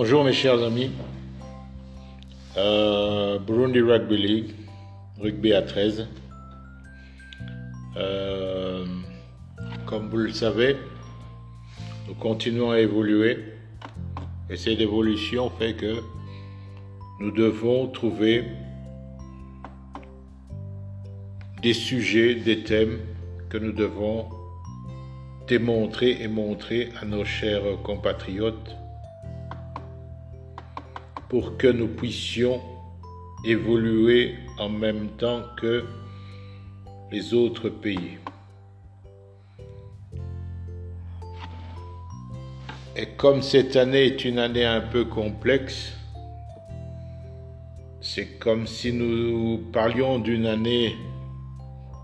[0.00, 0.92] Bonjour mes chers amis.
[2.56, 4.54] Euh, Burundi Rugby League,
[5.20, 6.06] rugby à 13.
[7.96, 8.86] Euh,
[9.86, 10.76] comme vous le savez,
[12.06, 13.38] nous continuons à évoluer
[14.48, 15.96] et cette évolution fait que
[17.18, 18.44] nous devons trouver
[21.60, 23.00] des sujets, des thèmes
[23.48, 24.26] que nous devons
[25.48, 28.76] démontrer et montrer à nos chers compatriotes
[31.28, 32.60] pour que nous puissions
[33.44, 35.84] évoluer en même temps que
[37.12, 38.18] les autres pays.
[42.96, 45.92] Et comme cette année est une année un peu complexe,
[48.00, 50.96] c'est comme si nous parlions d'une année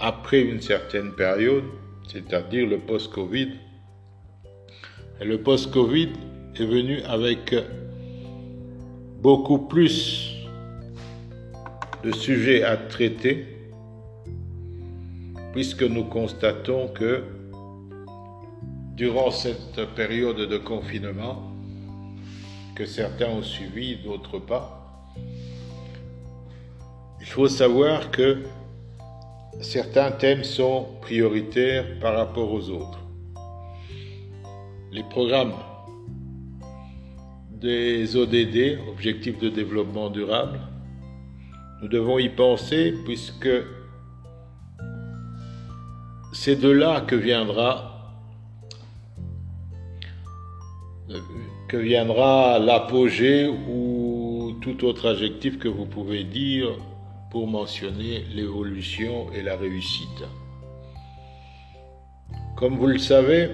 [0.00, 1.64] après une certaine période,
[2.08, 3.52] c'est-à-dire le post-Covid.
[5.20, 6.10] Et le post-Covid
[6.56, 7.54] est venu avec
[9.22, 10.34] beaucoup plus
[12.02, 13.46] de sujets à traiter,
[15.52, 17.22] puisque nous constatons que
[18.96, 21.52] durant cette période de confinement,
[22.74, 25.06] que certains ont suivi, d'autres pas,
[27.20, 28.42] il faut savoir que
[29.60, 32.98] certains thèmes sont prioritaires par rapport aux autres.
[34.90, 35.54] Les programmes
[37.62, 40.58] des ODD, Objectifs de développement durable,
[41.80, 43.48] nous devons y penser puisque
[46.32, 47.88] c'est de là que viendra
[51.68, 56.68] que viendra l'apogée ou tout autre adjectif que vous pouvez dire
[57.30, 60.24] pour mentionner l'évolution et la réussite.
[62.56, 63.50] Comme vous le savez,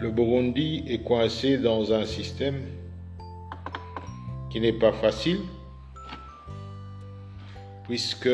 [0.00, 2.62] le Burundi est coincé dans un système
[4.50, 5.40] qui n'est pas facile,
[7.84, 8.28] puisque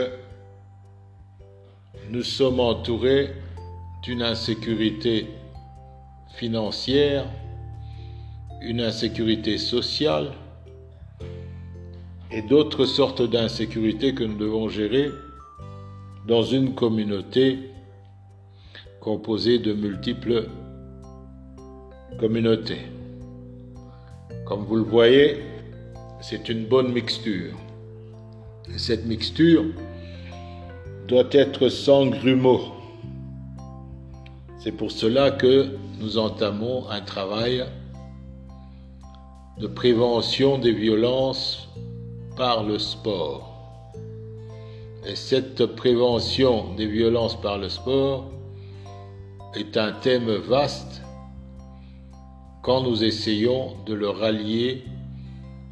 [2.10, 3.32] nous sommes entourés
[4.02, 5.28] d'une insécurité
[6.36, 7.26] financière,
[8.62, 10.32] une insécurité sociale,
[12.30, 15.10] et d'autres sortes d'insécurité que nous devons gérer
[16.26, 17.70] dans une communauté
[19.00, 20.48] composée de multiples
[22.18, 22.80] communautés.
[24.44, 25.38] Comme vous le voyez,
[26.20, 27.54] c'est une bonne mixture.
[28.74, 29.64] Et cette mixture
[31.06, 32.72] doit être sans grumeaux.
[34.58, 37.64] C'est pour cela que nous entamons un travail
[39.58, 41.68] de prévention des violences
[42.36, 43.92] par le sport.
[45.06, 48.30] Et cette prévention des violences par le sport
[49.54, 51.02] est un thème vaste
[52.62, 54.84] quand nous essayons de le rallier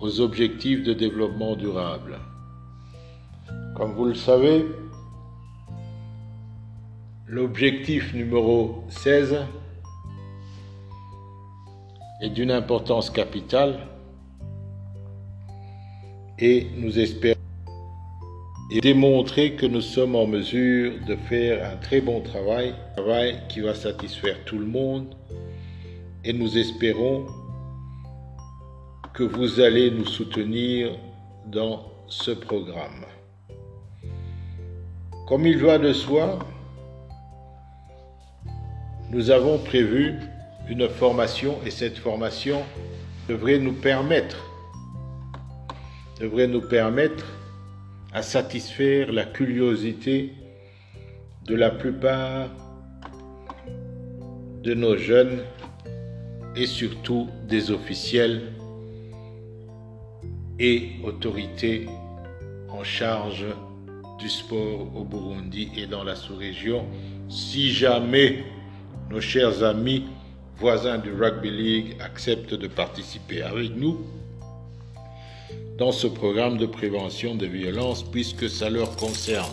[0.05, 2.19] aux objectifs de développement durable.
[3.75, 4.67] Comme vous le savez,
[7.27, 9.39] l'objectif numéro 16
[12.21, 13.79] est d'une importance capitale
[16.39, 17.41] et nous espérons
[18.83, 23.61] démontrer que nous sommes en mesure de faire un très bon travail, un travail qui
[23.61, 25.15] va satisfaire tout le monde
[26.25, 27.25] et nous espérons
[29.15, 30.91] que vous allez nous soutenir
[31.47, 33.07] dans ce programme.
[35.29, 36.41] Comme il va de soi,
[39.11, 40.15] nous avons prévu
[40.69, 42.63] une formation et cette formation
[43.29, 44.37] devrait nous permettre
[46.21, 47.27] devrait nous permettre
[48.13, 50.33] à satisfaire la curiosité
[51.45, 52.49] de la plupart
[54.63, 55.43] de nos jeunes
[56.57, 58.43] et surtout des officiels
[60.59, 61.87] et autorités
[62.69, 63.47] en charge
[64.19, 66.87] du sport au Burundi et dans la sous-région,
[67.29, 68.45] si jamais
[69.11, 70.05] nos chers amis
[70.57, 73.99] voisins du Rugby League acceptent de participer avec nous
[75.79, 79.53] dans ce programme de prévention des violences puisque ça leur concerne.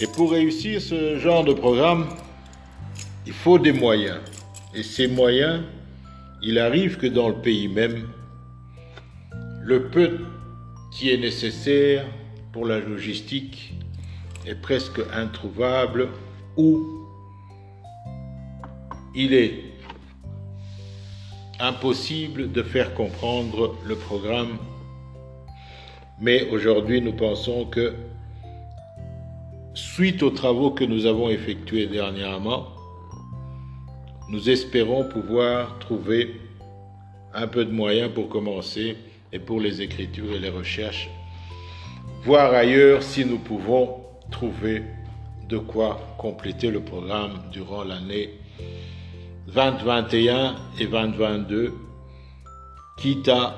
[0.00, 2.06] Et pour réussir ce genre de programme,
[3.26, 4.20] il faut des moyens.
[4.74, 5.62] Et ces moyens,
[6.42, 8.08] il arrive que dans le pays même,
[9.60, 10.18] le peu
[10.90, 12.06] qui est nécessaire
[12.52, 13.74] pour la logistique
[14.46, 16.08] est presque introuvable
[16.56, 17.06] ou
[19.14, 19.64] il est
[21.58, 24.56] impossible de faire comprendre le programme.
[26.20, 27.94] Mais aujourd'hui, nous pensons que
[29.74, 32.68] suite aux travaux que nous avons effectués dernièrement,
[34.30, 36.40] nous espérons pouvoir trouver
[37.34, 38.96] un peu de moyens pour commencer
[39.32, 41.08] et pour les écritures et les recherches.
[42.24, 43.96] Voir ailleurs si nous pouvons
[44.30, 44.82] trouver
[45.48, 48.30] de quoi compléter le programme durant l'année
[49.54, 51.72] 2021 et 2022,
[52.98, 53.56] quitte à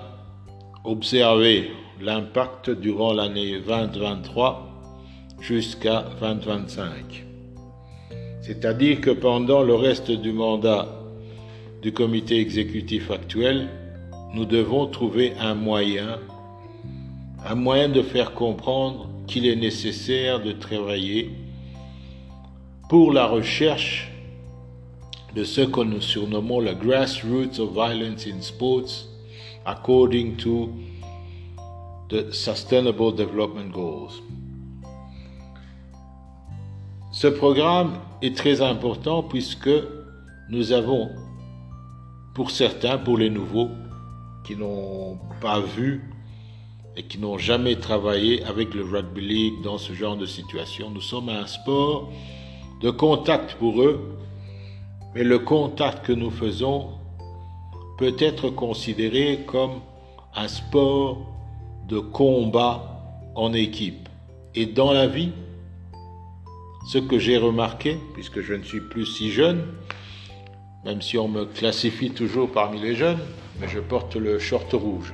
[0.84, 1.70] observer
[2.00, 4.68] l'impact durant l'année 2023
[5.40, 7.26] jusqu'à 2025.
[8.40, 10.88] C'est-à-dire que pendant le reste du mandat
[11.82, 13.68] du comité exécutif actuel,
[14.34, 16.18] nous devons trouver un moyen,
[17.44, 21.30] un moyen de faire comprendre qu'il est nécessaire de travailler
[22.88, 24.10] pour la recherche
[25.34, 29.06] de ce que nous surnommons le grassroots of violence in sports
[29.64, 30.70] according to
[32.08, 34.22] the Sustainable Development Goals.
[37.12, 37.92] Ce programme
[38.22, 39.70] est très important puisque
[40.48, 41.10] nous avons,
[42.34, 43.68] pour certains, pour les nouveaux,
[44.44, 46.02] qui n'ont pas vu
[46.96, 51.00] et qui n'ont jamais travaillé avec le rugby league dans ce genre de situation, nous
[51.00, 52.10] sommes un sport
[52.80, 54.18] de contact pour eux,
[55.14, 56.90] mais le contact que nous faisons
[57.98, 59.80] peut être considéré comme
[60.34, 61.26] un sport
[61.88, 63.00] de combat
[63.34, 64.08] en équipe.
[64.54, 65.32] Et dans la vie,
[66.88, 69.64] ce que j'ai remarqué, puisque je ne suis plus si jeune,
[70.84, 73.20] même si on me classifie toujours parmi les jeunes,
[73.60, 75.12] mais je porte le short rouge.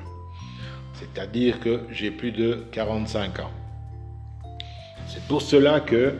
[0.94, 3.50] C'est-à-dire que j'ai plus de 45 ans.
[5.06, 6.14] C'est pour cela que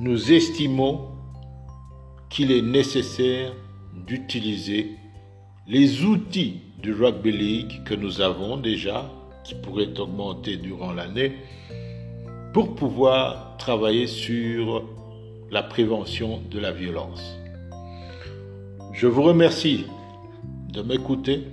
[0.00, 1.08] nous estimons
[2.30, 3.52] qu'il est nécessaire
[4.06, 4.90] d'utiliser
[5.66, 9.10] les outils du rugby league que nous avons déjà,
[9.44, 11.36] qui pourraient augmenter durant l'année,
[12.52, 14.84] pour pouvoir travailler sur
[15.50, 17.38] la prévention de la violence.
[18.92, 19.86] Je vous remercie
[20.72, 21.48] de m'écouter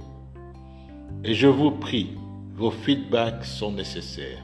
[1.23, 2.11] et je vous prie,
[2.55, 4.43] vos feedbacks sont nécessaires.